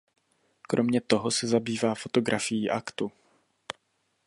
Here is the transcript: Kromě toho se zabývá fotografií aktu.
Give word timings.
Kromě 0.61 1.01
toho 1.01 1.31
se 1.31 1.47
zabývá 1.47 1.95
fotografií 1.95 2.69
aktu. 2.69 3.11